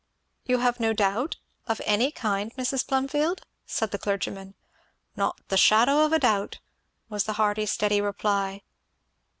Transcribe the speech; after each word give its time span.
"You 0.45 0.57
have 0.57 0.79
no 0.79 0.93
doubt 0.93 1.37
of 1.67 1.79
any 1.85 2.09
kind, 2.11 2.51
Mrs. 2.55 2.87
Plumfield?" 2.87 3.45
said 3.67 3.91
the 3.91 3.99
clergyman. 3.99 4.55
"Not 5.15 5.39
the 5.49 5.57
shadow 5.57 6.03
of 6.03 6.11
a 6.11 6.17
doubt!" 6.17 6.59
was 7.07 7.25
the 7.25 7.33
hearty, 7.33 7.67
steady 7.67 8.01
reply. 8.01 8.63